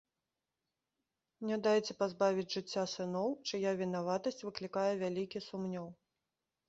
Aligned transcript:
Не 1.49 1.57
дайце 1.67 1.91
пазбавіць 1.99 2.47
жыцця 2.55 2.83
сыноў, 2.95 3.29
чыя 3.47 3.77
вінаватасць 3.85 4.43
выклікае 4.51 4.91
вялікі 5.03 5.47
сумнеў. 5.51 5.85